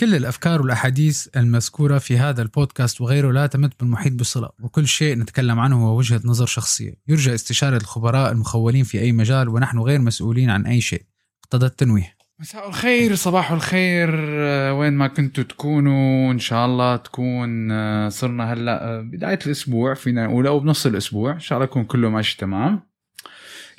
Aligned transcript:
كل 0.00 0.14
الأفكار 0.14 0.62
والأحاديث 0.62 1.28
المذكورة 1.36 1.98
في 1.98 2.18
هذا 2.18 2.42
البودكاست 2.42 3.00
وغيره 3.00 3.32
لا 3.32 3.46
تمت 3.46 3.80
بالمحيط 3.80 4.12
بصلة 4.12 4.48
وكل 4.60 4.88
شيء 4.88 5.18
نتكلم 5.18 5.60
عنه 5.60 5.86
هو 5.86 5.98
وجهة 5.98 6.20
نظر 6.24 6.46
شخصية. 6.46 6.94
يرجى 7.08 7.34
استشارة 7.34 7.76
الخبراء 7.76 8.32
المخولين 8.32 8.84
في 8.84 9.00
أي 9.00 9.12
مجال 9.12 9.48
ونحن 9.48 9.78
غير 9.78 10.00
مسؤولين 10.00 10.50
عن 10.50 10.66
أي 10.66 10.80
شيء. 10.80 11.02
اقتضى 11.44 11.66
التنويه. 11.66 12.16
مساء 12.38 12.68
الخير 12.68 13.14
صباح 13.14 13.52
الخير. 13.52 14.10
آه، 14.14 14.74
وين 14.74 14.92
ما 14.92 15.06
كنتوا 15.08 15.44
تكونوا 15.44 16.32
إن 16.32 16.38
شاء 16.38 16.66
الله 16.66 16.96
تكون 16.96 17.70
آه، 17.70 18.08
صرنا 18.08 18.52
هلأ 18.52 18.84
آه، 18.84 19.00
بداية 19.00 19.38
الأسبوع 19.46 19.94
فينا 19.94 20.26
نقول 20.26 20.46
أو 20.46 20.60
بنص 20.60 20.86
الأسبوع. 20.86 21.32
إن 21.32 21.40
شاء 21.40 21.58
الله 21.58 21.64
يكون 21.64 21.84
كله 21.84 22.08
ماشي 22.08 22.36
تمام. 22.36 22.80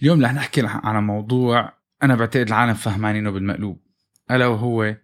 اليوم 0.02 0.26
رح 0.26 0.34
نحكي 0.34 0.62
عن 0.66 1.04
موضوع 1.04 1.74
أنا 2.04 2.16
بعتقد 2.16 2.48
العالم 2.48 2.74
فهمانينه 2.74 3.32
بالمقلوب. 3.32 3.80
ألا 4.32 4.48
وهو 4.48 4.96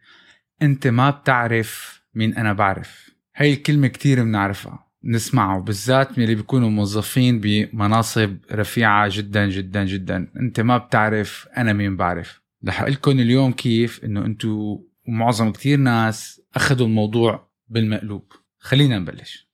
أنت 0.64 0.88
ما 0.88 1.10
بتعرف 1.10 2.02
مين 2.16 2.34
أنا 2.38 2.54
بعرف. 2.54 3.10
هاي 3.36 3.54
الكلمة 3.54 3.88
كتير 3.88 4.24
بنعرفها 4.24 4.88
نسمعه 5.04 5.60
بالذات 5.60 6.18
من 6.18 6.24
اللي 6.24 6.36
بيكونوا 6.36 6.70
موظفين 6.70 7.40
بمناصب 7.40 8.38
رفيعة 8.52 9.10
جدا 9.12 9.50
جدا 9.50 9.86
جدا. 9.86 10.28
أنت 10.40 10.60
ما 10.60 10.78
بتعرف 10.78 11.48
أنا 11.58 11.74
مين 11.74 11.98
بعرف. 11.98 12.42
رح 12.68 12.84
لكم 12.84 13.12
اليوم 13.12 13.52
كيف 13.52 14.04
إنه 14.04 14.26
أنتم 14.26 14.78
ومعظم 15.08 15.52
كتير 15.52 15.80
ناس 15.80 16.42
أخذوا 16.56 16.88
الموضوع 16.88 17.50
بالمقلوب. 17.68 18.32
خلينا 18.60 19.00
نبلش. 19.00 19.50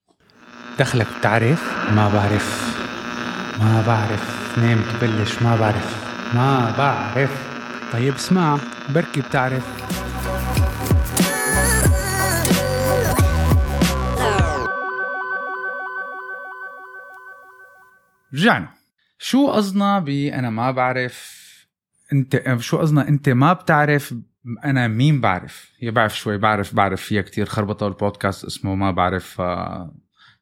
دخلك 0.80 1.08
بتعرف 1.20 1.92
ما 1.96 2.14
بعرف 2.14 2.78
ما 3.60 3.84
بعرف. 3.88 4.58
منين 4.58 4.78
بتبلش 4.78 5.42
ما 5.42 5.56
بعرف 5.56 6.10
ما 6.36 6.76
بعرف. 6.78 7.50
طيب 7.94 8.14
اسمع 8.14 8.60
بركي 8.90 9.22
بتعرف. 9.22 9.99
رجعنا. 18.34 18.70
شو 19.20 19.48
قصدنا 19.48 20.00
ب 20.00 20.10
أنا 20.10 20.50
ما 20.50 20.72
بعرف 20.72 21.40
أنت 22.14 22.58
شو 22.60 22.78
قصدنا 22.78 23.08
أنت 23.08 23.30
ما 23.30 23.54
بتعرف 23.54 24.14
أنا 24.66 24.88
مين 24.88 25.22
بعرف؟ 25.22 25.72
هي 25.80 25.92
بعرف 25.92 26.18
شوي 26.18 26.38
بعرف 26.38 26.76
بعرف 26.76 27.02
فيها 27.02 27.22
كتير 27.22 27.46
خربطة 27.46 27.88
البودكاست 27.88 28.46
اسمه 28.46 28.76
ما 28.76 28.92
بعرف 28.92 29.42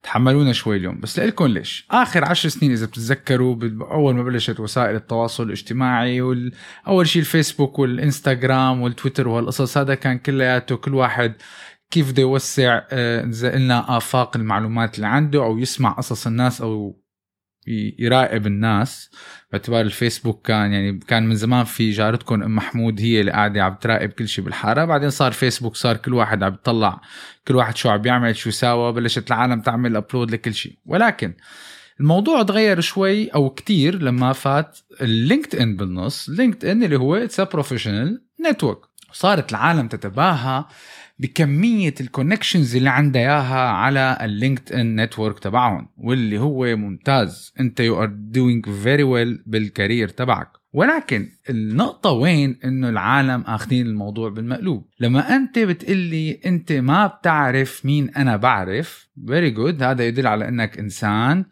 تحملونا 0.03 0.53
شوي 0.53 0.77
اليوم. 0.77 0.99
بس 0.99 1.19
لكم 1.19 1.45
ليش؟ 1.45 1.87
آخر 1.91 2.25
عشر 2.25 2.49
سنين 2.49 2.71
إذا 2.71 2.85
بتتذكروا 2.85 3.57
أول 3.81 4.15
ما 4.15 4.23
بلشت 4.23 4.59
وسائل 4.59 4.95
التواصل 4.95 5.43
الاجتماعي 5.43 6.21
وال... 6.21 6.53
أول 6.87 7.07
شيء 7.07 7.21
الفيسبوك 7.21 7.79
والإنستغرام 7.79 8.81
والتويتر 8.81 9.27
وهالقصص 9.27 9.77
هذا 9.77 9.95
كان 9.95 10.17
كلياته. 10.17 10.75
كل 10.75 10.93
واحد 10.93 11.33
كيف 11.91 12.11
بده 12.11 12.21
يوسع 12.21 12.81
زي 13.29 13.51
قلنا 13.51 13.97
آفاق 13.97 14.37
المعلومات 14.37 14.95
اللي 14.95 15.07
عنده 15.07 15.43
أو 15.43 15.57
يسمع 15.57 15.91
قصص 15.91 16.27
الناس 16.27 16.61
أو 16.61 17.01
يراقب 17.99 18.47
الناس. 18.47 19.09
باعتبار 19.51 19.81
الفيسبوك 19.81 20.47
كان 20.47 20.73
يعني 20.73 20.99
كان 21.07 21.29
من 21.29 21.35
زمان 21.35 21.63
في 21.63 21.91
جارتكم 21.91 22.43
أم 22.43 22.55
محمود 22.55 23.01
هي 23.01 23.19
اللي 23.19 23.31
قاعدة 23.31 23.63
عم 23.63 23.75
تراقب 23.81 24.09
كل 24.09 24.27
شيء 24.27 24.45
بالحارة. 24.45 24.85
بعدين 24.85 25.09
صار 25.09 25.31
فيسبوك 25.31 25.75
صار 25.75 25.97
كل 25.97 26.13
واحد 26.13 26.43
عم 26.43 26.53
يطلع 26.53 27.01
كل 27.47 27.55
واحد 27.55 27.77
شو 27.77 27.89
عم 27.89 27.97
بيعمل 27.97 28.35
شو 28.35 28.49
ساوى 28.49 28.93
بلشت 28.93 29.27
العالم 29.27 29.61
تعمل 29.61 29.95
upload 29.95 30.31
لكل 30.31 30.53
شيء 30.53 30.77
ولكن 30.85 31.33
الموضوع 31.99 32.43
تغير 32.43 32.79
شوي 32.81 33.27
أو 33.27 33.49
كتير 33.49 34.01
لما 34.01 34.33
فات 34.33 34.79
ال 35.01 35.55
LinkedIn 35.55 35.75
بالنص. 35.75 36.29
LinkedIn 36.29 36.83
اللي 36.83 36.95
هو 36.99 37.15
it's 37.15 37.41
professional 37.41 38.21
network 38.49 38.77
صارت 39.11 39.51
العالم 39.51 39.87
تتباهى 39.87 40.65
بكمية 41.19 41.93
ال 42.01 42.07
connections 42.07 42.75
اللي 42.75 42.89
عندها 42.89 43.21
إياها 43.21 43.69
على 43.69 44.17
ال 44.21 44.73
LinkedIn 44.73 45.01
network 45.01 45.39
تبعهم 45.39 45.89
واللي 45.97 46.39
هو 46.39 46.75
ممتاز. 46.75 47.53
أنت 47.59 47.79
you 47.79 48.03
are 48.03 48.09
doing 48.13 48.69
very 48.69 49.03
well 49.03 49.43
بال 49.45 49.61
career 49.61 50.09
تبعك. 50.09 50.51
ولكن 50.77 51.29
النقطة 51.49 52.11
وين 52.11 52.59
إنه 52.65 52.89
العالم 52.89 53.41
آخذين 53.41 53.87
الموضوع 53.87 54.29
بالمقلوب؟ 54.29 54.87
لما 54.99 55.35
أنت 55.35 55.59
بتقلي 55.59 56.39
أنت 56.45 56.71
ما 56.71 57.07
بتعرف 57.07 57.85
مين 57.85 58.09
أنا 58.09 58.35
بعرف 58.35 59.09
very 59.25 59.55
good 59.57 59.83
هذا 59.83 60.07
يدل 60.07 60.27
على 60.27 60.47
إنك 60.47 60.79
إنسان 60.79 61.45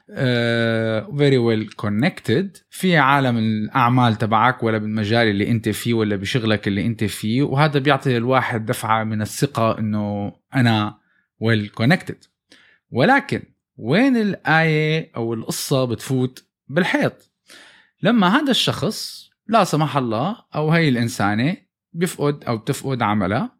very 1.09 1.39
well 1.39 1.85
connected. 1.85 2.63
في 2.69 2.97
عالم 2.97 3.37
الأعمال 3.37 4.15
تبعك 4.15 4.63
ولا 4.63 4.77
بالمجال 4.77 5.27
اللي 5.27 5.51
أنت 5.51 5.69
فيه 5.69 5.93
ولا 5.93 6.15
بشغلك 6.15 6.67
اللي 6.67 6.85
أنت 6.85 7.03
فيه 7.03 7.43
وهذا 7.43 7.79
بيعطي 7.79 8.17
الواحد 8.17 8.65
دفعة 8.65 9.03
من 9.03 9.21
الثقة 9.21 9.79
إنه 9.79 10.33
أنا 10.55 10.97
well 11.43 11.83
connected. 11.83 12.27
ولكن 12.91 13.41
وين 13.77 14.17
الآية 14.17 15.11
أو 15.15 15.33
القصة 15.33 15.85
بتفوت؟ 15.85 16.45
بالحيط. 16.67 17.34
لما 18.05 18.27
هذا 18.27 18.51
الشخص 18.51 19.29
لا 19.47 19.63
سمح 19.63 19.97
الله 19.97 20.37
أو 20.55 20.71
هي 20.71 20.89
الإنسانة 20.89 21.57
بيفقد 21.93 22.43
أو 22.43 22.57
بتفقد 22.57 23.01
عملها 23.01 23.54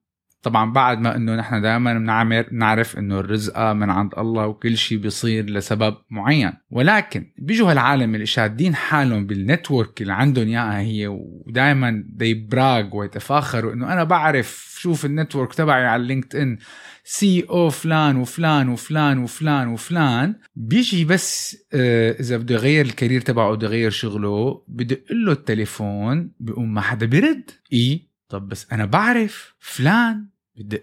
طبعا 0.45 0.71
بعد 0.71 0.99
ما 0.99 1.15
إنه 1.15 1.35
نحن 1.35 1.61
دائما 1.61 1.93
بنعمر 1.93 2.45
نعرف 2.51 2.97
إنه 2.97 3.19
الرزقه 3.19 3.73
من 3.73 3.89
عند 3.89 4.11
الله 4.17 4.47
وكل 4.47 4.77
شيء 4.77 4.97
بيصير 4.97 5.49
لسبب 5.49 5.97
معين. 6.09 6.53
ولكن 6.69 7.25
بيجوا 7.37 7.71
هالعالم 7.71 8.15
اللي 8.15 8.25
شادين 8.25 8.75
حالهم 8.75 9.25
بال 9.25 9.42
network 9.42 10.01
اللي 10.01 10.13
عندهم 10.13 10.47
إياها 10.47 10.79
هي 10.79 11.07
ودائما 11.07 12.03
they 12.09 12.33
brag 12.33 12.95
ويتفاخروا 12.95 13.73
إنه 13.73 13.93
أنا 13.93 14.03
بعرف 14.03 14.75
شوف 14.79 15.05
ال 15.05 15.11
network 15.11 15.53
تبعي 15.53 15.85
على 15.85 16.01
ال 16.01 16.35
LinkedIn 16.35 16.57
CEO 17.03 17.69
فلان 17.69 18.15
وفلان 18.15 18.69
وفلان 18.69 19.17
وفلان 19.17 19.67
وفلان. 19.67 20.35
بيجي 20.55 21.05
بس 21.05 21.57
آه، 21.73 22.11
إذا 22.19 22.37
بده 22.37 22.55
يغير 22.55 22.85
ال 22.85 22.90
career 22.90 23.21
تبعه 23.21 23.55
بده 23.55 23.67
يغير 23.67 23.89
شغله 23.91 24.63
بدق 24.67 25.01
له 25.11 25.31
التليفون 25.31 26.31
بيقوم 26.39 26.73
ما 26.73 26.81
حدا 26.81 27.05
بيرد. 27.05 27.51
إي 27.73 28.15
طب 28.29 28.47
بس 28.47 28.67
أنا 28.71 28.85
بعرف 28.85 29.55
فلان 29.59 30.34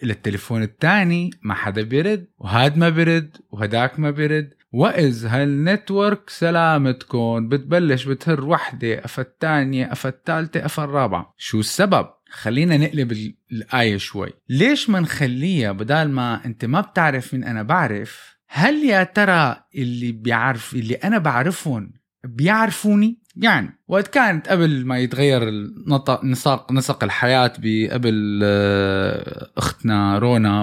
للتليفون 0.03 0.63
الثاني 0.63 1.31
ما 1.43 1.55
حدا 1.55 1.83
بيرد 1.83 2.27
وهاد 2.39 2.77
ما 2.77 2.89
بيرد 2.89 3.37
وهداك 3.51 4.01
ما 4.01 4.11
بيرد. 4.11 4.55
وإذ 4.73 5.27
هال 5.27 5.50
network 5.50 6.31
سلامتكم 6.31 7.49
بتبلش 7.49 8.05
بتهر 8.05 8.45
وحدة 8.45 9.05
off 9.05 9.23
الثانية 9.23 9.93
off 9.93 10.09
الثالثة 10.09 10.65
off 10.65 10.85
الرابعة. 10.85 11.35
شو 11.37 11.61
السبب؟ 11.61 12.07
خلينا 12.31 12.77
نقلب 12.77 13.35
الآية 13.53 13.97
شوي. 13.97 14.31
ليش 14.49 14.91
ما 14.91 15.01
نخليها 15.01 15.73
بدال 15.73 16.11
ما 16.11 16.47
أنت 16.47 16.65
ما 16.65 16.81
بتعرف 16.81 17.35
من 17.35 17.45
أنا 17.45 17.63
بعرف؟ 17.63 18.37
هل 18.49 18.85
يا 18.85 19.05
ترى 19.05 19.57
اللي 19.75 20.13
بيعرف 20.13 20.75
اللي 20.75 20.95
أنا 20.95 21.19
بعرفهم 21.19 21.93
بيعرفوني؟ 22.25 23.22
يعني 23.37 23.79
وقت 23.89 24.09
كانت 24.09 24.49
قبل 24.49 24.87
ما 24.87 24.99
يتغير 24.99 25.49
النطق 25.49 26.25
نسق 26.25 26.73
نسق 26.73 27.05
الحياة 27.05 27.53
قبل 27.93 28.41
آه، 28.43 29.51
أختنا 29.59 30.19
كورونا 30.19 30.63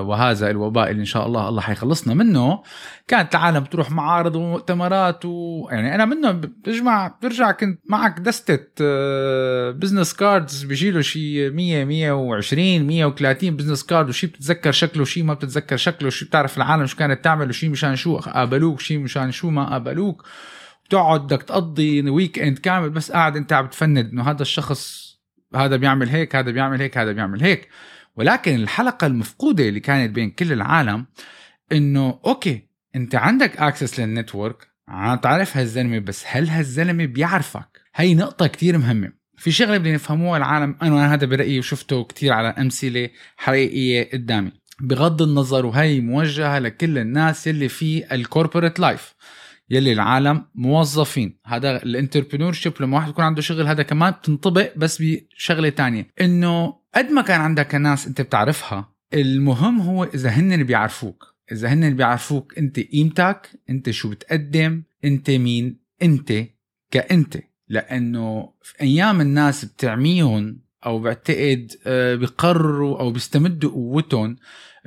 وهذا 0.00 0.50
الوباء 0.50 0.90
اللي 0.90 1.00
إن 1.00 1.04
شاء 1.04 1.26
الله 1.26 1.48
الله 1.48 1.60
حيخلصنا 1.60 2.14
منه 2.14 2.62
كانت 3.08 3.34
العالم 3.34 3.64
تروح 3.64 3.90
معارض 3.90 4.36
ومؤتمرات 4.36 5.24
ويعني 5.24 5.94
أنا 5.94 6.04
منهم 6.04 6.40
بجمع 6.40 7.14
برجع 7.22 7.50
كنت 7.50 7.80
معك 7.84 8.20
دستة 8.20 8.66
business 9.70 10.14
cards 10.14 10.62
بيجي 10.64 10.90
له 10.90 11.00
شيء 11.00 11.50
100 11.50 11.84
120 11.84 12.86
130 12.86 13.56
business 13.56 13.84
card 13.84 14.08
وشي 14.08 14.26
بتتذكر 14.26 14.72
شكله 14.72 15.02
وشي 15.02 15.22
ما 15.22 15.34
بتتذكر 15.34 15.76
شكله 15.76 16.06
وشي 16.06 16.24
بتعرف 16.24 16.56
العالم 16.56 16.86
شو 16.86 16.96
كانت 16.96 17.24
تعمل 17.24 17.48
وشي 17.48 17.68
مشان 17.68 17.96
شو 17.96 18.16
قابلوك 18.16 18.80
شي 18.80 18.98
مشان 18.98 19.32
شو 19.32 19.50
ما 19.50 19.70
قابلوك. 19.70 20.24
بتقعد 20.92 21.22
بدك 21.22 21.42
تقضي 21.42 22.10
weekend 22.10 22.58
كامل 22.58 22.90
بس 22.90 23.12
قاعد 23.12 23.36
انت 23.36 23.52
عم 23.52 23.66
تفند 23.66 24.08
إنه 24.12 24.30
هذا 24.30 24.42
الشخص 24.42 25.12
هذا 25.54 25.76
بيعمل 25.76 26.08
هيك 26.08 26.36
هذا 26.36 26.50
بيعمل 26.50 26.80
هيك 26.80 26.98
هذا 26.98 27.12
بيعمل 27.12 27.42
هيك. 27.42 27.68
ولكن 28.16 28.54
الحلقة 28.54 29.06
المفقودة 29.06 29.68
اللي 29.68 29.80
كانت 29.80 30.14
بين 30.14 30.30
كل 30.30 30.52
العالم 30.52 31.06
إنه 31.72 32.20
okay 32.26 32.68
أنت 32.96 33.14
عندك 33.14 33.56
access 33.56 34.00
لل 34.00 34.15
network 34.15 34.68
تعرف 35.22 35.56
هالزلمة 35.56 35.98
بس 35.98 36.24
هل 36.26 36.48
هالزلمة 36.48 37.04
بيعرفك؟ 37.04 37.80
هي 37.94 38.14
نقطة 38.14 38.46
كتير 38.46 38.78
مهمة. 38.78 39.12
في 39.36 39.50
شغلة 39.50 39.78
بدنا 39.78 39.94
نفهموها 39.94 40.38
العالم 40.38 40.76
أنا 40.82 41.14
هذا 41.14 41.26
برأيي 41.26 41.58
وشفته 41.58 42.04
كتير 42.04 42.32
على 42.32 42.48
أمثلة 42.48 43.08
حقيقية 43.36 44.10
قدامي. 44.12 44.52
بغض 44.80 45.22
النظر 45.22 45.66
وهي 45.66 46.00
موجهة 46.00 46.58
لكل 46.58 46.98
الناس 46.98 47.48
اللي 47.48 47.68
في 47.68 48.14
ال 48.14 48.21
corporate 48.21 48.80
life 48.80 49.14
يلي 49.72 49.92
العالم 49.92 50.46
موظفين. 50.54 51.38
هذا 51.46 51.82
ال 51.82 52.52
entrepreneurship 52.52 52.72
لما 52.80 52.96
واحد 52.96 53.08
يكون 53.08 53.24
عنده 53.24 53.42
شغل 53.42 53.66
هذا 53.66 53.82
كمان 53.82 54.10
بتنطبق 54.10 54.72
بس 54.76 55.02
بشغلة 55.02 55.68
تانية. 55.68 56.08
إنه 56.20 56.74
قد 56.94 57.10
ما 57.10 57.22
كان 57.22 57.40
عندك 57.40 57.74
ناس 57.74 58.06
أنت 58.06 58.20
بتعرفها 58.20 58.92
المهم 59.14 59.80
هو 59.80 60.04
إذا 60.04 60.30
هن 60.30 60.62
بيعرفوك. 60.62 61.34
إذا 61.52 61.68
هن 61.68 61.96
بيعرفوك 61.96 62.58
أنت 62.58 62.80
قيمتك 62.80 63.50
أنت 63.70 63.90
شو 63.90 64.10
بتقدم 64.10 64.82
أنت 65.04 65.30
مين 65.30 65.78
أنت 66.02 66.32
كأنت. 66.90 67.38
لأنه 67.68 68.52
في 68.62 68.80
أيام 68.80 69.20
الناس 69.20 69.64
بتعميهم 69.64 70.60
أو 70.86 70.98
بعتقد 70.98 71.72
آه، 71.86 72.14
بيقرروا 72.14 73.00
أو 73.00 73.10
بيستمدوا 73.10 73.70
قوتهم 73.70 74.36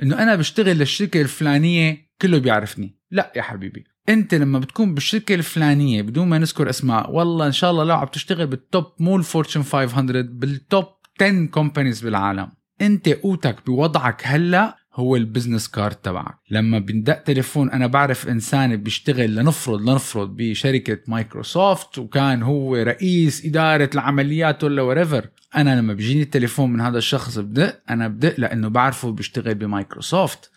إنه 0.02 0.22
أنا 0.22 0.36
بشتغل 0.36 0.78
للشركة 0.78 1.20
الفلانية 1.20 2.10
كله 2.22 2.38
بيعرفني. 2.38 2.96
لا 3.10 3.32
يا 3.36 3.42
حبيبي. 3.42 3.95
انت 4.08 4.34
لما 4.34 4.58
بتكون 4.58 4.94
بالشركة 4.94 5.34
الفلانية 5.34 6.02
بدون 6.02 6.28
ما 6.28 6.38
نذكر 6.38 6.70
اسماء 6.70 7.10
والله 7.10 7.46
إن 7.46 7.52
شاء 7.52 7.70
الله 7.70 7.84
لو 7.84 7.96
عم 7.96 8.06
تشتغل 8.06 8.46
بال 8.46 8.61
top 8.61 8.84
مو 8.98 9.16
ال 9.16 9.22
Fortune 9.22 9.62
500 9.62 10.22
بال 10.22 10.47
top 10.47 10.84
10 11.20 11.46
companies 11.46 12.00
بالعالم. 12.00 12.48
انت 12.80 13.08
قوتك 13.08 13.66
بوضعك 13.66 14.22
هلا 14.24 14.76
هو 14.94 15.16
ال 15.16 15.22
business 15.22 15.68
card 15.68 15.94
تبعك. 15.94 16.38
لما 16.50 16.78
بندق 16.78 17.22
تليفون 17.22 17.70
أنا 17.70 17.86
بعرف 17.86 18.28
إنسان 18.28 18.76
بيشتغل 18.76 19.34
لنفرض 19.34 19.80
لنفرض 19.80 20.36
بشركة 20.36 20.98
مايكروسوفت 21.06 21.98
وكان 21.98 22.42
هو 22.42 22.76
رئيس 22.76 23.46
إدارة 23.46 23.90
العمليات 23.94 24.64
ولا 24.64 24.82
whatever 24.82 25.28
أنا 25.56 25.80
لما 25.80 25.94
بيجيني 25.94 26.22
التليفون 26.22 26.72
من 26.72 26.80
هذا 26.80 26.98
الشخص 26.98 27.38
بدق 27.38 27.80
أنا 27.90 28.08
بدق 28.08 28.34
لأنه 28.40 28.68
بعرفه 28.68 29.10
بيشتغل 29.10 29.54
بمايكروسوفت. 29.54 30.50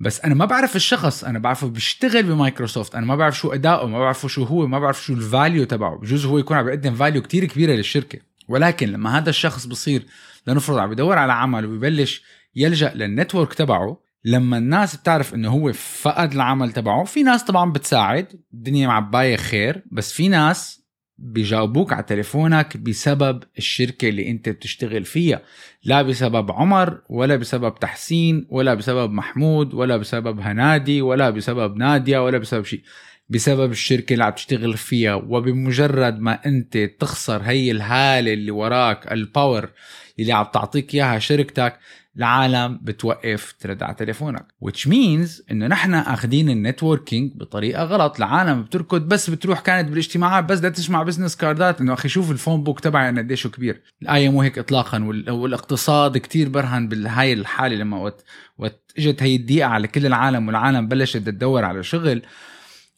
بس 0.00 0.20
أنا 0.20 0.34
ما 0.34 0.44
بعرف 0.44 0.76
الشخص 0.76 1.24
أنا 1.24 1.38
بعرفه 1.38 1.68
بيشتغل 1.68 2.22
بمايكروسوفت 2.22 2.94
أنا 2.94 3.06
ما 3.06 3.16
بعرف 3.16 3.38
شو 3.38 3.52
أداؤه 3.52 3.86
ما 3.86 3.98
بعرف 3.98 4.26
شو 4.26 4.44
هو 4.44 4.66
ما 4.66 4.78
بعرف 4.78 5.02
شو 5.02 5.12
ال 5.12 5.21
value 5.21 5.64
تبعه. 5.64 5.96
بجوز 5.96 6.26
هو 6.26 6.38
يكون 6.38 6.56
عم 6.56 6.64
بيقدم 6.64 6.94
value 6.94 7.22
كتير 7.22 7.44
كبيرة 7.44 7.72
للشركة. 7.72 8.18
ولكن 8.48 8.88
لما 8.88 9.18
هذا 9.18 9.30
الشخص 9.30 9.66
بصير 9.66 10.06
لنفرض 10.46 10.78
عم 10.78 10.90
بدور 10.90 11.18
على 11.18 11.32
عمل 11.32 11.66
وبيبلش 11.66 12.22
يلجأ 12.56 12.92
لل 12.94 13.07
network 13.07 13.54
تبعه 13.54 14.00
لما 14.24 14.58
الناس 14.58 14.96
بتعرف 14.96 15.34
إنه 15.34 15.50
هو 15.50 15.72
فقد 15.72 16.32
العمل 16.32 16.72
تبعه 16.72 17.04
في 17.04 17.22
ناس 17.22 17.44
طبعا 17.44 17.72
بتساعد 17.72 18.40
الدنيا 18.54 18.86
معباية 18.86 19.36
خير 19.36 19.84
بس 19.92 20.12
في 20.12 20.28
ناس 20.28 20.77
بيجاوبوك 21.18 21.92
على 21.92 22.02
تليفونك 22.02 22.76
بسبب 22.76 23.42
الشركة 23.58 24.08
اللي 24.08 24.30
انت 24.30 24.48
بتشتغل 24.48 25.04
فيها 25.04 25.42
لا 25.84 26.02
بسبب 26.02 26.50
عمر 26.50 27.00
ولا 27.08 27.36
بسبب 27.36 27.74
تحسين 27.74 28.46
ولا 28.50 28.74
بسبب 28.74 29.10
محمود 29.12 29.74
ولا 29.74 29.96
بسبب 29.96 30.40
هنادي 30.40 31.02
ولا 31.02 31.30
بسبب 31.30 31.76
نادية 31.76 32.24
ولا 32.24 32.38
بسبب 32.38 32.64
شيء. 32.64 32.82
بسبب 33.28 33.70
الشركة 33.70 34.12
اللي 34.12 34.24
عم 34.24 34.32
تشتغل 34.32 34.76
فيها 34.76 35.14
وبمجرد 35.14 36.18
ما 36.20 36.46
انت 36.46 36.78
تخسر 36.78 37.42
هي 37.42 37.70
الهالة 37.70 38.32
اللي 38.32 38.50
وراك 38.50 39.12
ال 39.12 39.22
power 39.22 39.70
اللي 40.18 40.32
عم 40.32 40.46
تعطيك 40.52 40.94
إياها 40.94 41.18
شركتك 41.18 41.78
العالم 42.18 42.80
بتوقف 42.82 43.54
ترد 43.60 43.82
على 43.82 43.94
تليفونك. 43.94 44.46
Which 44.64 44.88
means 44.88 45.42
إنه 45.50 45.66
نحن 45.66 45.94
أخذين 45.94 46.50
ال 46.50 46.57
networking 46.57 47.32
بطريقة 47.34 47.84
غلط. 47.84 48.16
العالم 48.16 48.62
بتركض 48.62 49.02
بس 49.02 49.30
بتروح 49.30 49.60
كانت 49.60 49.88
بالاجتماعات 49.88 50.44
بس 50.44 50.58
بدها 50.58 50.70
تسمع 50.70 51.02
business 51.02 51.36
card 51.36 51.71
ات 51.71 51.80
إنه 51.80 51.92
أخي 51.92 52.08
شوف 52.08 52.30
ال 52.30 52.35
phone 52.35 52.62
book 52.62 52.80
تبعي 52.80 53.08
أنا 53.08 53.20
قديش 53.20 53.46
كبير. 53.46 53.82
الآية 54.02 54.28
مو 54.28 54.42
هيك 54.42 54.58
اطلاقا 54.58 55.04
والاقتصاد 55.28 56.18
كتير 56.18 56.48
برهن 56.48 56.88
بهاي 56.88 57.32
الحالة 57.32 57.76
لما 57.76 57.98
وقت 57.98 58.24
وقت 58.58 58.92
إجت 58.98 59.22
هي 59.22 59.36
الدقيقة 59.36 59.68
على 59.68 59.88
كل 59.88 60.06
العالم 60.06 60.46
والعالم 60.46 60.88
بلشت 60.88 61.16
تدور 61.16 61.64
على 61.64 61.82
شغل. 61.82 62.22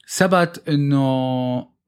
ثبت 0.08 0.68
إنه 0.68 1.00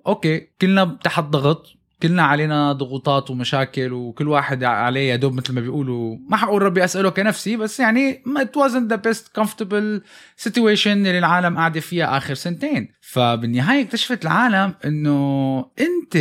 okay 0.07 0.49
كلنا 0.61 0.99
تحت 1.05 1.25
ضغط. 1.25 1.67
كلنا 2.03 2.23
علينا 2.23 2.73
ضغوطات 2.73 3.31
ومشاكل 3.31 3.93
وكل 3.93 4.29
واحد 4.29 4.65
عليه 4.65 5.11
يا 5.11 5.17
دوب 5.17 5.33
مثل 5.35 5.53
ما 5.55 5.61
بيقولوا 5.61 6.17
ما 6.29 6.37
حقول 6.37 6.63
ربي 6.63 6.85
أسألك 6.85 7.11
نفسي 7.11 7.57
بس 7.57 7.81
يعني 7.81 8.23
it 8.39 8.59
wasn't 8.59 8.93
the 8.93 8.97
best 8.97 9.43
comfortable 9.43 10.01
situation 10.45 10.87
اللي 10.87 11.19
العالم 11.19 11.57
قاعدة 11.57 11.81
فيها 11.81 12.17
آخر 12.17 12.35
سنتين. 12.35 12.89
فبالنهاية 13.01 13.83
اكتشفت 13.83 14.25
العالم 14.25 14.75
إنه 14.85 15.59
أنت 15.81 16.17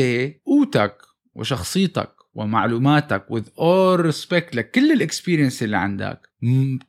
قوتك 0.46 0.98
وشخصيتك 1.36 2.21
ومعلوماتك 2.34 3.24
with 3.32 3.46
all 3.60 4.12
respect 4.12 4.56
لكل 4.56 4.92
ال 4.92 4.98
experience 4.98 5.64
اللي 5.64 5.78
عندك. 5.78 6.30
80% 6.44 6.46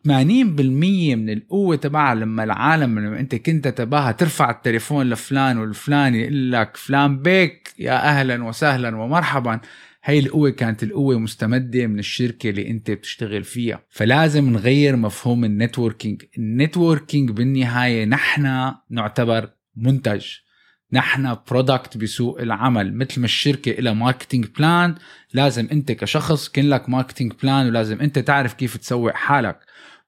من 0.09 1.31
القوة 1.31 1.77
تبعها 1.77 2.15
لما 2.15 2.45
العالم 2.45 2.99
لما 2.99 3.21
انت 3.21 3.35
كنت 3.35 3.69
تباها 3.69 4.13
ترفع 4.13 4.51
التليفون 4.51 5.11
لفلان 5.11 5.59
والفلان 5.59 6.15
يقول 6.15 6.53
لك 6.53 6.77
فلان 6.77 7.19
بيك 7.19 7.75
يا 7.79 8.09
أهلا 8.09 8.45
وسهلا 8.45 8.97
ومرحبا. 8.97 9.61
هاي 10.05 10.19
القوة 10.19 10.51
كانت 10.51 10.83
القوة 10.83 11.19
مستمدة 11.19 11.87
من 11.87 11.99
الشركة 11.99 12.51
اللي 12.51 12.71
انت 12.71 12.91
بتشتغل 12.91 13.45
فيها. 13.45 13.83
فلازم 13.91 14.51
نغير 14.51 14.97
مفهوم 14.97 15.45
ال 15.45 15.51
networking. 15.51 16.23
ال 16.39 16.47
networking 16.47 17.31
بالنهاية 17.31 18.05
نحن 18.05 18.73
نعتبر 18.91 19.51
منتج. 19.77 20.25
نحن 20.93 21.37
product 21.51 21.97
بسوق 21.97 22.41
العمل. 22.41 22.95
مثل 22.95 23.21
ما 23.21 23.25
الشركة 23.25 23.73
لها 23.73 23.93
marketing 23.93 24.47
plan 24.59 24.95
لازم 25.35 25.69
أنت 25.73 25.93
كشخص 25.93 26.49
يكون 26.49 26.69
لك 26.69 26.89
marketing 26.89 27.33
plan 27.43 27.67
ولازم 27.67 28.01
أنت 28.01 28.19
تعرف 28.19 28.55
كيف 28.55 28.77
تسوق 28.77 29.13
حالك. 29.13 29.61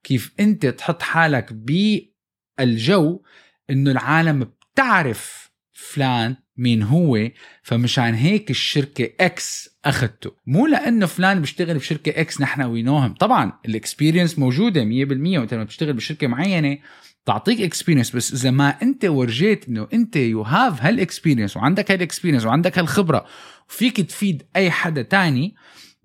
كيف 0.05 0.33
أنت 0.41 0.67
تحط 0.67 1.03
حالك 1.03 1.53
بالجو 1.53 3.23
إنه 3.71 3.91
العالم 3.91 4.45
بتعرف 4.75 5.51
فلان 5.73 6.37
مين 6.57 6.83
هو 6.83 7.31
فمشان 7.63 8.15
هيك 8.15 8.51
الشركة 8.51 9.11
X 9.21 9.79
اخذته 9.85 10.33
مو 10.47 10.67
لأنه 10.67 11.07
فلان 11.07 11.41
بيشتغل 11.41 11.79
بشركة 11.79 12.21
X 12.21 12.41
نحن 12.41 12.63
وينوهم 12.63 13.15
طبعا 13.15 13.53
ال 13.67 13.73
experience 13.73 14.39
موجودة 14.39 14.85
100% 14.85 14.89
وإنت 14.89 15.55
لما 15.55 15.65
بتشتغل 15.65 15.93
بشركة 15.93 16.27
معينة 16.27 16.79
تعطيك 17.27 17.61
experience 17.61 18.17
بس 18.17 18.33
إذا 18.33 18.51
ما 18.51 18.69
أنت 18.83 19.05
ورجيت 19.05 19.69
إنه 19.69 19.89
أنت 19.93 20.17
you 20.17 20.43
have 20.43 20.83
هال 20.83 20.95
experience 20.95 21.57
وعندك 21.57 21.91
هال 21.91 22.00
experience 22.00 22.47
وعندك 22.47 22.79
هالخبره 22.79 23.25
وفيك 23.69 24.01
تفيد 24.01 24.43
أي 24.57 24.71
حدا 24.71 25.03
تاني 25.03 25.55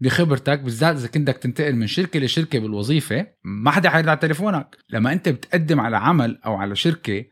بخبرتك 0.01 0.60
بالذات 0.60 0.95
إذا 0.95 1.07
كنت 1.07 1.30
بدك 1.30 1.38
تنتقل 1.38 1.75
من 1.75 1.88
شركة 1.88 2.19
لشركة 2.19 2.60
بالوظيفة 2.60 3.27
ما 3.44 3.71
حدا 3.71 3.89
حيرد 3.89 4.07
على 4.07 4.18
تليفونك. 4.18 4.77
لما 4.89 5.13
أنت 5.13 5.30
بتقدم 5.30 5.80
على 5.80 5.98
عمل 5.98 6.39
أو 6.45 6.56
على 6.56 6.75
شركة 6.75 7.25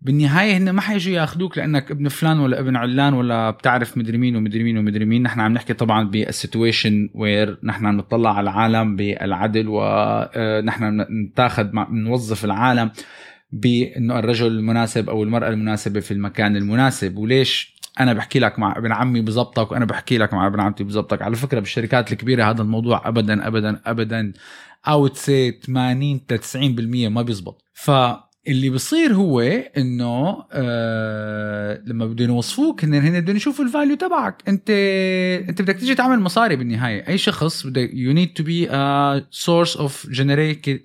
بالنهاية 0.00 0.56
هن 0.56 0.70
ما 0.70 0.80
حيجوا 0.80 1.14
ياخذوك 1.14 1.58
لأنك 1.58 1.90
ابن 1.90 2.08
فلان 2.08 2.38
ولا 2.38 2.60
ابن 2.60 2.76
علان 2.76 3.14
ولا 3.14 3.50
بتعرف 3.50 3.98
مدري 3.98 4.18
مين 4.18 4.36
ومدري 4.36 4.62
مين 4.64 4.78
ومدري 4.78 5.04
مين. 5.04 5.22
نحن 5.22 5.40
عم 5.40 5.52
نحكي 5.52 5.74
طبعا 5.74 6.04
بال 6.10 6.28
situation 6.28 7.08
where 7.14 7.58
نحن 7.64 7.86
عم 7.86 7.96
نطلع 7.96 8.36
على 8.36 8.50
العالم 8.50 8.96
بالعدل 8.96 9.66
ونحن 9.68 11.06
نتاخذ 11.10 11.68
نوظف 11.90 12.44
العالم. 12.44 12.90
بأنه 13.54 14.18
الرجل 14.18 14.46
المناسب 14.46 15.10
أو 15.10 15.22
المرأة 15.22 15.48
المناسبة 15.48 16.00
في 16.00 16.10
المكان 16.10 16.56
المناسب. 16.56 17.16
وليش 17.16 17.74
أنا 18.00 18.12
بحكي 18.12 18.38
لك 18.38 18.58
مع 18.58 18.78
ابن 18.78 18.92
عمي 18.92 19.20
بزبطك 19.20 19.72
وأنا 19.72 19.84
بحكي 19.84 20.18
لك 20.18 20.34
مع 20.34 20.46
ابن 20.46 20.60
عمتي 20.60 20.84
بزبطك 20.84 21.22
على 21.22 21.36
فكرة 21.36 21.60
بالشركات 21.60 22.12
الكبيرة 22.12 22.50
هذا 22.50 22.62
الموضوع 22.62 23.08
ابدا 23.08 23.46
ابدا 23.46 23.80
ابدا 23.86 24.32
سي 25.14 25.52
80 25.52 26.20
90% 26.56 27.12
ما 27.12 27.22
بيزبط. 27.22 27.62
ف 27.74 27.90
اللي 28.48 28.70
بصير 28.70 29.14
هو 29.14 29.40
إنه 29.76 30.44
آه 30.52 31.82
لما 31.86 32.06
بدهم 32.06 32.28
يوصفوك 32.28 32.84
هن 32.84 32.94
هن 32.94 33.20
بدهم 33.20 33.36
يشوفوا 33.36 33.64
ال 33.64 33.69
value 33.69 33.96
تبعك. 33.96 34.42
أنت 34.48 34.70
أنت 35.48 35.62
بدك 35.62 35.76
تيجي 35.76 35.94
تعمل 35.94 36.20
مصاري 36.20 36.56
بالنهاية. 36.56 37.08
أي 37.08 37.18
شخص 37.18 37.66
بدك 37.66 37.90
you 37.92 38.12
need 38.12 38.32
to 38.32 38.42
be 38.42 38.68
source 39.30 39.76
of 39.76 40.06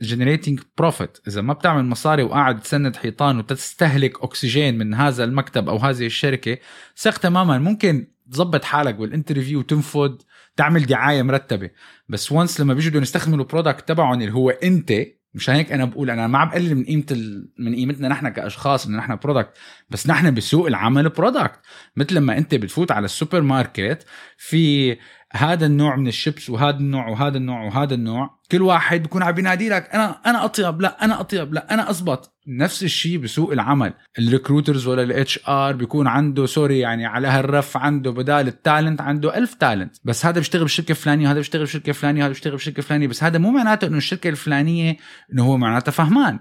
generating 0.01 0.59
profit 0.77 1.17
إذا 1.27 1.41
ما 1.41 1.53
بتعمل 1.53 1.85
مصاري 1.85 2.23
وقاعد 2.23 2.59
تسند 2.59 2.95
حيطان 2.95 3.37
وتستهلك 3.37 4.23
أكسجين 4.23 4.77
من 4.77 4.93
هذا 4.93 5.23
المكتب 5.23 5.69
أو 5.69 5.77
هذه 5.77 6.05
الشركة 6.05 6.57
ثق 6.97 7.17
تماما. 7.17 7.57
ممكن 7.57 8.07
تظبط 8.31 8.63
حالك 8.63 8.95
بال 8.95 9.07
interview 9.07 9.59
وتنفذ 9.59 10.15
تعمل 10.55 10.85
دعاية 10.85 11.21
مرتبة. 11.21 11.69
بس 12.09 12.31
وانس 12.31 12.61
لما 12.61 12.73
بيجوا 12.73 12.89
بدهم 12.89 13.03
يستخدموا 13.03 13.39
ال 13.39 13.45
product 13.45 13.87
تبعهم 13.87 14.21
اللي 14.21 14.33
هو 14.33 14.49
أنت 14.49 14.93
مشان 15.33 15.55
هيك 15.55 15.71
أنا 15.71 15.85
بقول 15.85 16.09
أنا 16.09 16.27
ما 16.27 16.37
عم 16.37 16.49
بقلل 16.49 16.75
من 16.75 16.83
قيمة 16.85 17.05
ال... 17.11 17.49
من 17.59 17.75
قيمتنا 17.75 18.07
نحن 18.07 18.29
كأشخاص 18.29 18.85
انه 18.85 18.97
نحن 18.97 19.15
product 19.15 19.57
بس 19.89 20.07
نحن 20.07 20.33
بسوق 20.33 20.67
العمل 20.67 21.09
product 21.09 21.59
مثل 21.95 22.15
لما 22.15 22.37
أنت 22.37 22.55
بتفوت 22.55 22.91
على 22.91 23.05
السوبر 23.05 23.41
ماركت 23.41 24.05
في 24.37 24.97
هذا 25.33 25.65
النوع 25.65 25.95
من 25.95 26.07
الشيبس 26.07 26.49
وهذا 26.49 26.77
النوع 26.77 27.07
وهذا 27.09 27.37
النوع 27.37 27.63
وهذا 27.63 27.93
النوع. 27.93 28.39
كل 28.51 28.61
واحد 28.61 29.01
بيكون 29.01 29.23
عم 29.23 29.31
بينادي 29.31 29.69
لك 29.69 29.89
أنا 29.93 30.21
أنا 30.25 30.45
أطيب 30.45 30.81
لا 30.81 31.05
أنا 31.05 31.19
أطيب 31.19 31.53
لا 31.53 31.73
أنا 31.73 31.89
أزبط 31.89 32.35
نفس 32.47 32.83
الشيء 32.83 33.17
بسوق 33.17 33.51
العمل. 33.51 33.93
ال 34.19 34.25
recruiters 34.25 34.87
ولا 34.87 35.03
ال 35.03 35.39
HR 35.47 35.75
بيكون 35.75 36.07
عنده 36.07 36.45
sorry 36.45 36.79
يعني 36.79 37.05
على 37.05 37.27
هالرف 37.27 37.77
عنده 37.77 38.11
بدال 38.11 38.47
ال 38.47 38.55
talent 38.55 39.01
عنده 39.01 39.37
ألف 39.37 39.53
تالنت 39.53 39.95
بس 40.03 40.25
هذا 40.25 40.39
بيشتغل 40.39 40.63
بشركه 40.63 40.93
فلانيه 40.93 41.25
وهذا 41.25 41.37
بيشتغل 41.37 41.63
بشركه 41.63 41.91
فلانيه 41.91 42.19
وهذا 42.19 42.33
بيشتغل 42.33 42.55
بشركه 42.55 42.81
فلانيه 42.81 43.07
بس 43.07 43.23
هذا 43.23 43.37
مو 43.37 43.51
معناته 43.51 43.87
إنه 43.87 43.97
الشركة 43.97 44.29
الفلانية 44.29 44.97
إنه 45.33 45.43
هو 45.43 45.57
معناته 45.57 45.91
فهمان. 45.91 46.39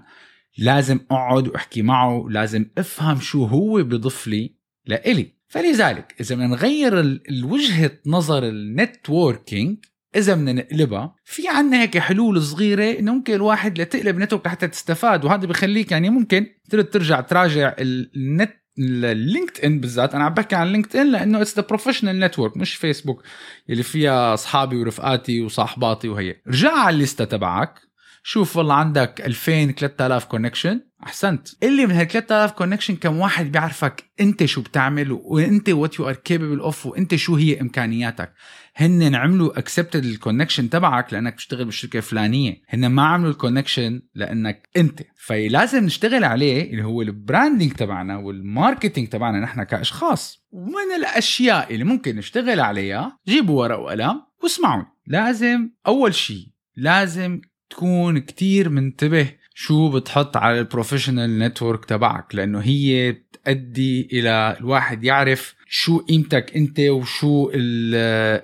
لازم 0.57 0.99
أقعد 1.11 1.47
وأحكي 1.47 1.81
معه 1.81 2.25
لازم 2.29 2.65
أفهم 2.77 3.19
شو 3.19 3.45
هو 3.45 3.83
بيضيف 3.83 4.27
لي 4.27 4.55
لإلي. 4.85 5.38
فلذلك 5.49 6.15
إذا 6.21 6.35
بدنا 6.35 6.47
نغير 6.47 6.99
الوجهة 7.29 7.91
نظر 8.05 8.43
ال 8.43 8.55
networking 8.55 9.77
إذا 10.15 10.33
بدنا 10.33 10.53
نقلبها 10.53 11.15
في 11.25 11.47
عنا 11.47 11.81
هيك 11.81 11.97
حلول 11.97 12.41
صغيرة 12.41 12.99
إنه 12.99 13.13
ممكن 13.13 13.33
الواحد 13.33 13.81
لتقلب 13.81 14.17
network 14.17 14.45
لحتى 14.45 14.67
تستفاد 14.67 15.25
وهذا 15.25 15.45
بخليك 15.45 15.91
يعني 15.91 16.09
ممكن 16.09 16.47
ترجع 16.91 17.21
تراجع 17.21 17.75
النت 17.79 18.59
ال 18.79 19.65
LinkedIn 19.65 19.79
بالذات. 19.79 20.15
أنا 20.15 20.23
عم 20.23 20.33
بحكي 20.33 20.55
عن 20.55 20.67
LinkedIn 20.67 21.11
لأنه 21.11 21.41
it's 21.41 21.55
the 21.55 21.65
professional 21.69 22.19
network 22.19 22.57
مش 22.57 22.75
فيسبوك 22.75 23.23
اللي 23.69 23.83
فيها 23.83 24.33
أصحابي 24.33 24.75
ورفقاتي 24.75 25.41
وصاحباتي 25.41 26.09
وهي 26.09 26.35
رجع 26.47 26.71
على 26.71 26.93
الليستة 26.93 27.25
تبعك 27.25 27.79
شوف 28.23 28.57
والله 28.57 28.73
عندك 28.73 29.21
2000 29.25 29.71
3000 29.71 30.25
connection 30.25 30.81
أحسنت. 31.03 31.47
اللي 31.63 31.85
من 31.85 31.91
هال 31.91 32.07
3000 32.07 32.51
connection 32.51 32.95
كم 32.95 33.17
واحد 33.17 33.51
بيعرفك 33.51 34.03
أنت 34.19 34.45
شو 34.45 34.61
بتعمل 34.61 35.11
وأنت 35.11 35.69
what 35.69 35.99
you 35.99 36.09
are 36.09 36.15
capable 36.15 36.59
of 36.59 36.85
وأنت 36.85 37.15
شو 37.15 37.35
هي 37.35 37.61
إمكانياتك. 37.61 38.33
هن 38.75 39.15
عملوا 39.15 39.59
accepted 39.59 40.05
ال 40.05 40.11
connection 40.11 40.69
تبعك 40.69 41.13
لأنك 41.13 41.33
بتشتغل 41.33 41.65
بالشركة 41.65 41.97
الفلانية. 41.97 42.61
هن 42.69 42.87
ما 42.87 43.05
عملوا 43.05 43.31
ال 43.31 43.37
connection 43.37 44.01
لأنك 44.15 44.69
أنت. 44.77 45.01
فلازم 45.15 45.83
نشتغل 45.83 46.23
عليه 46.23 46.71
اللي 46.71 46.83
هو 46.83 47.01
ال 47.01 47.09
branding 47.09 47.71
تبعنا 47.71 48.17
وال 48.17 48.33
marketing 48.33 49.07
تبعنا 49.07 49.39
نحن 49.39 49.63
كأشخاص. 49.63 50.45
ومن 50.51 50.95
الأشياء 50.97 51.73
اللي 51.73 51.83
ممكن 51.83 52.15
نشتغل 52.15 52.59
عليها 52.59 53.19
جيبوا 53.27 53.61
ورق 53.61 53.79
وقلم 53.79 54.21
واسمعوا. 54.43 54.83
لازم 55.07 55.69
أول 55.87 56.15
شيء 56.15 56.47
لازم 56.75 57.41
تكون 57.69 58.19
كتير 58.19 58.69
منتبه 58.69 59.38
شو 59.61 59.89
بتحط 59.89 60.37
على 60.37 60.59
ال 60.59 60.65
professional 60.65 61.39
network 61.39 61.85
تبعك؟ 61.85 62.35
لأنه 62.35 62.59
هي 62.59 63.11
تؤدي 63.11 64.09
إلى 64.13 64.57
الواحد 64.59 65.03
يعرف 65.03 65.55
شو 65.67 65.97
قيمتك 65.97 66.55
أنت 66.55 66.79
وشو 66.79 67.51
ال 67.53 67.95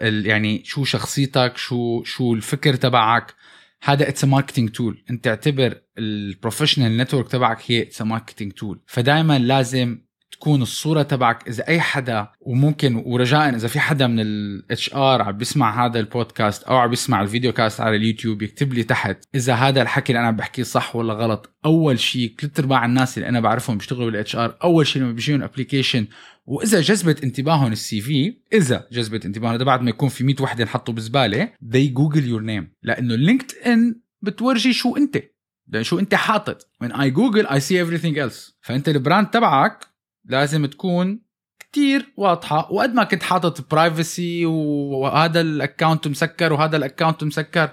ال 0.08 0.26
يعني 0.26 0.62
شو 0.66 0.84
شخصيتك 0.84 1.58
شو 1.58 2.04
شو 2.04 2.34
الفكر 2.34 2.76
تبعك. 2.76 3.34
هذا 3.84 4.10
it's 4.10 4.26
marketing 4.26 4.70
tool 4.70 5.04
أنت 5.10 5.28
اعتبر 5.28 5.82
ال 5.98 6.05
professional 6.05 6.98
network 6.98 7.28
تبعك 7.28 7.60
هي 7.68 7.82
it's 7.82 8.02
marketing 8.02 8.52
tool 8.52 8.80
فدائما 8.86 9.40
لازم 9.40 10.00
تكون 10.40 10.62
الصورة 10.62 11.02
تبعك 11.02 11.48
إذا 11.48 11.68
أي 11.68 11.82
حدا 11.82 12.28
وممكن 12.42 12.96
ورجاء 12.96 13.56
إذا 13.56 13.68
في 13.68 13.80
حدا 13.80 14.08
من 14.08 14.20
ال 14.20 14.94
HR 14.94 15.22
عم 15.22 15.38
بيسمع 15.38 15.86
هذا 15.86 16.00
البودكاست 16.00 16.64
أو 16.64 16.78
عم 16.78 16.90
بيسمع 16.90 17.22
ال 17.22 17.27
video 17.27 17.54
cast 17.54 17.82
على 17.82 17.96
اليوتيوب 17.96 18.42
يكتب 18.42 18.74
لي 18.74 18.84
تحت 18.84 19.18
إذا 19.36 19.54
هذا 19.54 19.82
الحكي 19.82 20.14
اللي 20.14 20.20
أنا 20.20 20.32
بحكيه 20.32 20.64
صح 20.64 20.96
ولا 20.96 21.14
غلط. 21.14 21.56
أول 21.66 22.00
شيء 22.00 22.36
ثلاث 22.42 22.60
أرباع 22.60 22.86
الناس 22.86 23.18
اللي 23.18 23.30
أنا 23.30 23.40
بعرفهم 23.40 23.78
بيشتغلوا 23.78 24.06
بال 24.12 24.36
HR 24.36 24.58
أول 24.64 24.88
شيء 24.88 25.02
لما 25.02 25.12
بيجيهم 25.12 25.44
application 25.44 26.08
وإذا 26.46 26.82
جذبت 26.82 27.24
انتباههم 27.24 27.72
ال 27.72 28.02
CV 28.02 28.38
إذا 28.54 28.88
جذبت 28.92 29.26
انتباههم 29.26 29.58
بعد 29.58 29.82
ما 29.82 29.90
يكون 29.90 30.10
في 30.10 30.24
100 30.24 30.36
وحدة 30.42 30.64
انحطوا 30.64 30.94
بزبالة 30.94 31.46
they 31.46 31.78
google 31.94 32.28
your 32.28 32.42
name 32.42 32.72
لأنه 32.84 33.14
ال 33.14 33.52
LinkedIn 33.66 33.96
بتورجي 34.22 34.74
شو 34.74 34.98
أنت. 34.98 35.24
شو 35.82 36.00
أنت 36.00 36.16
حاطط. 36.16 36.68
When 36.84 36.92
I 36.92 37.10
google 37.10 37.48
I 37.48 37.60
see 37.60 37.78
everything 37.78 38.18
else. 38.18 38.54
فأنت 38.62 38.90
ال 38.90 38.96
brand 38.96 39.28
تبعك 39.28 39.95
لازم 40.26 40.66
تكون 40.66 41.22
كتير 41.60 42.14
واضحة. 42.18 42.72
وقد 42.72 42.94
ما 42.94 43.04
كنت 43.04 43.24
حاطط 43.24 43.72
privacy 43.72 44.46
وهذا 44.46 45.42
ال 45.42 45.50
account 45.50 46.08
مسكر 46.08 46.54
وهذا 46.54 46.78
ال 46.78 46.83
account 46.84 47.24
مسكر 47.24 47.70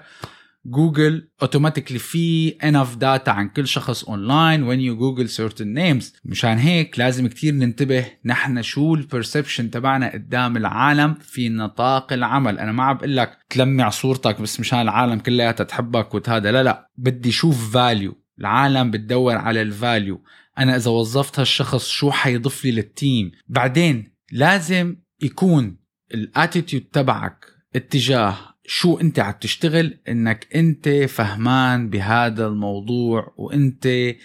Google 0.65 1.29
automatically 1.41 1.99
في 1.99 2.49
enough 2.49 2.95
data 2.95 3.29
عن 3.31 3.49
كل 3.49 3.67
شخص 3.67 4.03
online 4.03 4.63
when 4.63 4.79
you 4.79 4.97
google 4.97 5.29
certain 5.29 5.61
names 5.61 6.13
مشان 6.25 6.57
هيك 6.57 6.99
لازم 6.99 7.27
كتير 7.27 7.53
ننتبه 7.53 8.05
نحن 8.25 8.61
شو 8.61 8.95
ال 8.95 9.02
perception 9.02 9.71
تبعنا 9.71 10.13
قدام 10.13 10.57
العالم 10.57 11.13
في 11.13 11.49
نطاق 11.49 12.13
العمل. 12.13 12.59
أنا 12.59 12.71
ما 12.71 12.83
عم 12.83 12.97
بقول 12.97 13.17
لك 13.17 13.37
تلمع 13.49 13.89
صورتك 13.89 14.41
بس 14.41 14.59
مشان 14.59 14.81
العالم 14.81 15.19
كلياتها 15.19 15.63
تحبك 15.63 16.13
وهذا 16.13 16.51
لا 16.51 16.63
لا 16.63 16.89
بدي 16.97 17.31
شوف 17.31 17.73
value 17.73 18.23
العالم 18.39 18.91
بتدور 18.91 19.35
على 19.35 19.61
ال 19.61 19.71
value 19.71 20.23
أنا 20.57 20.75
إذا 20.75 20.91
وظفت 20.91 21.39
هالشخص 21.39 21.87
شو 21.87 22.11
حيضيف 22.11 22.65
لي 22.65 22.71
لل 22.71 22.88
team؟ 22.88 23.31
بعدين 23.47 24.13
لازم 24.31 24.95
يكون 25.21 25.77
ال 26.13 26.21
attitude 26.21 26.83
تبعك 26.83 27.45
اتجاه 27.75 28.37
شو 28.65 28.97
أنت 28.97 29.19
عم 29.19 29.33
تشتغل 29.41 29.99
إنك 30.07 30.47
أنت 30.55 30.89
فهمان 30.89 31.89
بهذا 31.89 32.47
الموضوع 32.47 33.33
وأنت 33.37 34.15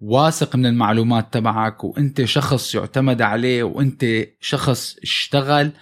واثق 0.00 0.56
من 0.56 0.66
المعلومات 0.66 1.32
تبعك 1.32 1.84
وأنت 1.84 2.24
شخص 2.24 2.74
يعتمد 2.74 3.22
عليه 3.22 3.62
وأنت 3.62 4.26
شخص 4.40 4.96
اشتغل 5.02 5.72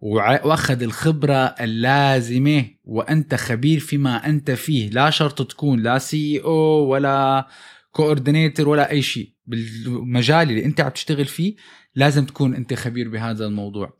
وأخذ 0.00 0.82
الخبرة 0.82 1.34
اللازمة 1.34 2.64
وأنت 2.84 3.34
خبير 3.34 3.80
فيما 3.80 4.26
أنت 4.26 4.50
فيه. 4.50 4.90
لا 4.90 5.10
شرط 5.10 5.50
تكون 5.50 5.82
لا 5.82 5.98
CEO 5.98 6.86
ولا 6.86 7.46
coordinator 7.94 8.68
ولا 8.68 8.90
أي 8.90 9.02
شيء 9.02 9.34
بالمجال 9.46 10.50
اللي 10.50 10.64
أنت 10.64 10.80
عم 10.80 10.88
تشتغل 10.88 11.24
فيه 11.24 11.56
لازم 11.94 12.26
تكون 12.26 12.54
أنت 12.54 12.74
خبير 12.74 13.08
بهذا 13.08 13.46
الموضوع. 13.46 13.98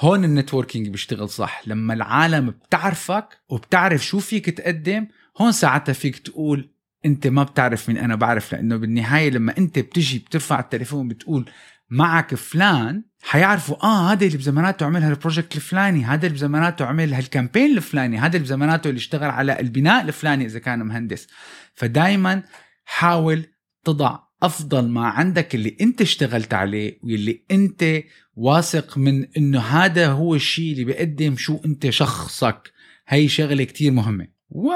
هون 0.00 0.24
ال 0.24 0.30
networking 0.30 0.88
بيشتغل 0.88 1.28
صح. 1.28 1.62
لما 1.66 1.94
العالم 1.94 2.50
بتعرفك 2.50 3.28
وبتعرف 3.48 4.06
شو 4.06 4.18
فيك 4.18 4.50
تقدم 4.50 5.06
هون 5.40 5.52
ساعتها 5.52 5.92
فيك 5.92 6.18
تقول 6.18 6.70
أنت 7.04 7.26
ما 7.26 7.42
بتعرف 7.42 7.88
مين 7.88 7.98
أنا 7.98 8.14
بعرف 8.14 8.52
لأنه 8.52 8.76
بالنهاية 8.76 9.30
لما 9.30 9.58
أنت 9.58 9.78
بتجي 9.78 10.18
بترفع 10.18 10.60
التليفون 10.60 11.08
بتقول 11.08 11.50
معك 11.90 12.34
فلان 12.34 13.04
حيعرفوا 13.22 13.84
آه 13.84 14.12
هذا 14.12 14.26
اللي 14.26 14.38
بزماناته 14.38 14.86
عمل 14.86 15.02
هال 15.02 15.14
project 15.14 15.56
الفلاني 15.56 16.04
هذا 16.04 16.26
اللي 16.26 16.36
بزماناته 16.36 16.84
عمل 16.84 17.14
هال 17.14 17.26
campaign 17.26 17.76
الفلاني 17.76 18.18
هذا 18.18 18.36
اللي 18.36 18.38
بزماناته 18.38 18.88
اللي 18.88 18.98
اشتغل 18.98 19.30
على 19.30 19.60
البناء 19.60 20.04
الفلاني 20.04 20.44
إذا 20.44 20.58
كان 20.58 20.82
مهندس. 20.82 21.26
فدايما 21.74 22.42
حاول 22.86 23.46
تضع 23.84 24.18
أفضل 24.42 24.88
ما 24.88 25.06
عندك 25.06 25.54
اللي 25.54 25.76
أنت 25.80 26.00
اشتغلت 26.00 26.54
عليه 26.54 26.98
واللي 27.02 27.42
أنت 27.50 28.02
واثق 28.36 28.98
من 28.98 29.26
إنه 29.36 29.60
هذا 29.60 30.08
هو 30.08 30.34
الشيء 30.34 30.72
اللي 30.72 30.84
بيقدم 30.84 31.36
شو 31.36 31.60
أنت 31.64 31.90
شخصك. 31.90 32.72
هي 33.08 33.28
شغلة 33.28 33.64
كتير 33.64 33.92
مهمة. 33.92 34.28
و... 34.50 34.70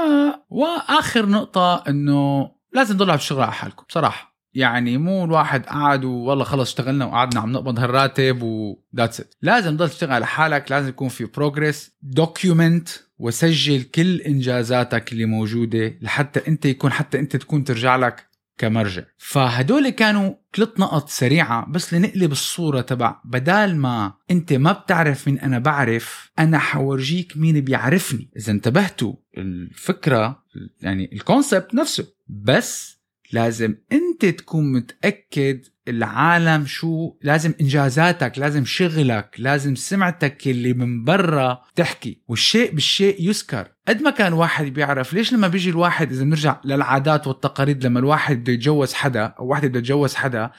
وآخر 0.50 1.26
نقطة 1.26 1.84
إنه 1.88 2.50
لازم 2.72 2.96
تضلوا 2.96 3.16
تشتغلوا 3.16 3.44
على 3.44 3.52
حالكم 3.52 3.84
بصراحة. 3.88 4.29
يعني 4.54 4.98
مو 4.98 5.24
الواحد 5.24 5.66
قعد 5.66 6.04
والله 6.04 6.44
خلص 6.44 6.68
اشتغلنا 6.68 7.04
وقعدنا 7.04 7.40
عم 7.40 7.52
نقبض 7.52 7.78
هالراتب 7.78 8.42
و 8.42 8.54
that's 8.54 9.20
it 9.20 9.34
لازم 9.42 9.76
تضل 9.76 9.88
تشتغل 9.88 10.12
على 10.12 10.26
حالك 10.26 10.70
لازم 10.70 10.88
يكون 10.88 11.08
في 11.08 11.24
progress 11.24 11.90
document 12.02 12.88
وسجل 13.18 13.82
كل 13.82 14.16
إنجازاتك 14.16 15.12
اللي 15.12 15.24
موجودة 15.24 15.98
لحتى 16.02 16.48
أنت 16.48 16.64
يكون 16.64 16.92
حتى 16.92 17.18
أنت 17.18 17.36
تكون 17.36 17.64
ترجع 17.64 17.96
لك 17.96 18.30
كمرجع. 18.60 19.02
فهدول 19.18 19.88
كانوا 19.88 20.34
ثلاث 20.54 20.68
نقط 20.78 21.08
سريعة 21.08 21.66
بس 21.70 21.94
لنقلب 21.94 22.32
الصورة 22.32 22.80
تبع 22.80 23.20
بدال 23.24 23.76
ما 23.76 24.14
أنت 24.30 24.52
ما 24.52 24.72
بتعرف 24.72 25.28
مين 25.28 25.38
أنا 25.38 25.58
بعرف 25.58 26.30
أنا 26.38 26.58
حورجيك 26.58 27.36
مين 27.36 27.60
بيعرفني. 27.60 28.30
إذا 28.36 28.52
انتبهتوا 28.52 29.14
الفكرة 29.38 30.42
يعني 30.80 31.10
الكونسبت 31.12 31.74
نفسه. 31.74 32.06
بس 32.28 32.99
لازم 33.32 33.74
انت 33.92 34.24
تكون 34.26 34.72
متأكد 34.72 35.64
العالم 35.88 36.66
شو 36.66 37.14
لازم 37.22 37.54
انجازاتك 37.60 38.38
لازم 38.38 38.64
شغلك 38.64 39.34
لازم 39.38 39.74
سمعتك 39.74 40.48
اللي 40.48 40.72
من 40.72 41.04
برا 41.04 41.64
تحكي. 41.74 42.22
والشيء 42.28 42.74
بالشيء 42.74 43.28
يذكر. 43.28 43.68
قد 43.88 44.02
ما 44.02 44.10
كان 44.10 44.32
واحد 44.32 44.64
بيعرف 44.64 45.12
ليش 45.12 45.32
لما 45.32 45.48
بيجي 45.48 45.70
الواحد 45.70 46.12
إذا 46.12 46.24
بنرجع 46.24 46.60
للعادات 46.64 47.26
والتقاليد 47.26 47.86
لما 47.86 48.00
الواحد 48.00 48.36
بده 48.40 48.52
يتجوز 48.52 48.92
حدا 48.92 49.24
أو 49.24 49.46
واحدة 49.46 49.68
بده 49.68 49.78
يتجوز 49.78 50.14
حدا 50.14 50.50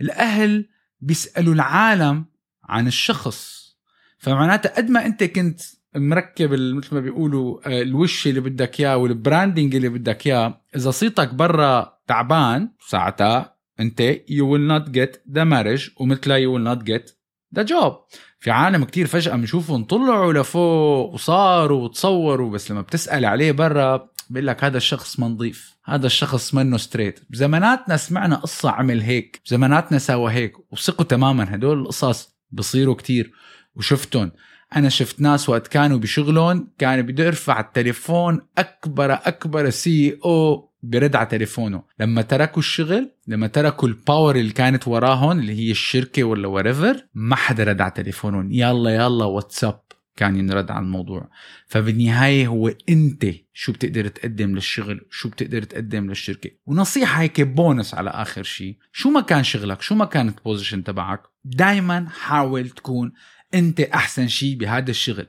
الأهل 0.00 0.68
بيسألوا 1.00 1.54
العالم 1.54 2.24
عن 2.64 2.86
الشخص. 2.86 3.60
فمعناتها 4.18 4.76
قد 4.76 4.90
ما 4.90 5.06
انت 5.06 5.24
كنت 5.24 5.60
مركب 5.96 6.52
مثل 6.52 6.94
ما 6.94 7.00
بيقولوا 7.00 7.68
آه، 7.68 7.82
الوش 7.82 8.26
اللي 8.26 8.40
بدك 8.40 8.80
إياه 8.80 8.96
وال 8.96 9.12
branding 9.12 9.74
اللي 9.74 9.88
بدك 9.88 10.26
إياه. 10.26 10.60
إذا 10.76 10.90
صيتك 10.90 11.34
برا 11.34 11.98
تعبان 12.06 12.68
ساعتها 12.88 13.56
أنت 13.80 14.02
you 14.12 14.44
will 14.44 14.70
not 14.70 14.92
get 14.92 15.34
the 15.34 15.44
marriage 15.44 16.00
ومثلها 16.00 16.38
you 16.38 16.50
will 16.50 16.76
not 16.76 16.84
get 16.84 17.10
the 17.58 17.64
job. 17.64 17.92
في 18.40 18.50
عالم 18.50 18.84
كتير 18.84 19.06
فجأة 19.06 19.36
بنشوفهم 19.36 19.84
طلعوا 19.84 20.32
لفوق 20.32 21.14
وصاروا 21.14 21.84
وتصوروا 21.84 22.50
بس 22.50 22.70
لما 22.70 22.80
بتسأل 22.80 23.24
عليه 23.24 23.52
برا 23.52 24.10
بيقول 24.30 24.46
لك 24.46 24.64
هذا 24.64 24.76
الشخص 24.76 25.20
ما 25.20 25.28
نظيف 25.28 25.76
هذا 25.84 26.06
الشخص 26.06 26.54
منه 26.54 26.76
straight 26.76 27.20
بزماناتنا 27.30 27.96
سمعنا 27.96 28.36
قصة 28.36 28.70
عمل 28.70 29.00
هيك 29.00 29.40
بزماناتنا 29.44 29.98
سوى 29.98 30.32
هيك 30.32 30.72
وثقوا 30.72 31.04
تماما 31.04 31.54
هدول 31.54 31.80
القصص 31.80 32.28
بصيروا 32.50 32.94
كتير 32.94 33.32
وشفتهم. 33.76 34.32
أنا 34.76 34.88
شفت 34.88 35.20
ناس 35.20 35.48
وقت 35.48 35.66
كانوا 35.66 35.98
بشغلهم 35.98 36.68
كان 36.78 37.02
بده 37.02 37.24
يرفع 37.24 37.60
التليفون 37.60 38.40
أكبر 38.58 39.12
أكبر 39.12 39.70
CEO 39.70 40.70
برد 40.82 41.16
على 41.16 41.26
تليفونه. 41.26 41.82
لما 42.00 42.22
تركوا 42.22 42.58
الشغل 42.58 43.10
لما 43.26 43.46
تركوا 43.46 43.88
ال 43.88 43.96
power 43.96 44.36
اللي 44.36 44.52
كانت 44.52 44.88
وراهم 44.88 45.38
اللي 45.38 45.54
هي 45.54 45.70
الشركة 45.70 46.24
ولا 46.24 46.48
whatever 46.48 47.06
ما 47.14 47.36
حدا 47.36 47.64
رد 47.64 47.80
على 47.80 47.90
تليفونهم. 47.90 48.52
يلا 48.52 48.90
يلا 48.90 49.24
واتساب 49.24 49.80
كان 50.16 50.36
ينرد 50.36 50.70
على 50.70 50.84
الموضوع. 50.84 51.30
فبالنهاية 51.66 52.46
هو 52.46 52.72
أنت 52.88 53.26
شو 53.52 53.72
بتقدر 53.72 54.08
تقدم 54.08 54.54
للشغل؟ 54.54 55.00
شو 55.10 55.28
بتقدر 55.28 55.62
تقدم 55.62 56.08
للشركة؟ 56.08 56.50
ونصيحة 56.66 57.22
هيك 57.22 57.40
بونس 57.40 57.94
على 57.94 58.10
آخر 58.10 58.42
شيء 58.42 58.76
شو 58.92 59.10
ما 59.10 59.20
كان 59.20 59.44
شغلك 59.44 59.82
شو 59.82 59.94
ما 59.94 60.04
كانت 60.04 60.44
position 60.44 60.84
تبعك 60.84 61.22
دايما 61.44 62.06
حاول 62.08 62.68
تكون 62.68 63.12
أنت 63.54 63.80
أحسن 63.80 64.28
شيء 64.28 64.56
بهذا 64.56 64.90
الشغل. 64.90 65.26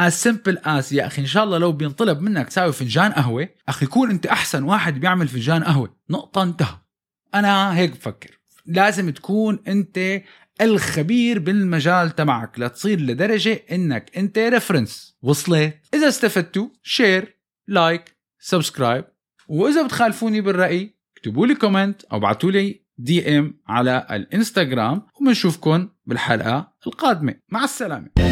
As 0.00 0.12
simple 0.12 0.56
as 0.64 0.92
يا 0.92 1.06
أخي 1.06 1.22
إن 1.22 1.26
شاء 1.26 1.44
الله 1.44 1.58
لو 1.58 1.72
بينطلب 1.72 2.20
منك 2.20 2.48
تساوي 2.48 2.72
فنجان 2.72 3.12
قهوة 3.12 3.48
أخي 3.68 3.86
كون 3.86 4.10
أنت 4.10 4.26
أحسن 4.26 4.62
واحد 4.62 5.00
بيعمل 5.00 5.28
فنجان 5.28 5.64
قهوة. 5.64 5.96
نقطة 6.10 6.42
انتهى. 6.42 6.78
أنا 7.34 7.76
هيك 7.76 7.90
بفكر. 7.90 8.38
لازم 8.66 9.10
تكون 9.10 9.58
أنت 9.68 10.22
الخبير 10.60 11.38
بالمجال 11.38 12.14
تبعك 12.14 12.58
لتصير 12.58 13.00
لدرجة 13.00 13.62
إنك 13.72 14.16
أنت 14.16 14.38
reference 14.38 15.16
وصلت. 15.22 15.78
إذا 15.94 16.08
استفدتوا 16.08 16.68
share 16.82 17.38
like 17.68 18.16
subscribe 18.40 19.04
وإذا 19.48 19.82
بتخالفوني 19.82 20.40
بالرأي 20.40 20.94
اكتبوا 21.16 21.46
لي 21.46 21.54
comment 21.54 22.04
أو 22.04 22.18
ابعتوا 22.18 22.50
لي 22.50 22.87
DM 22.98 23.60
على 23.68 24.06
الإنستغرام 24.10 25.02
وبنشوفكم 25.20 25.88
بالحلقة 26.06 26.72
القادمة. 26.86 27.34
مع 27.52 27.64
السلامة. 27.64 28.27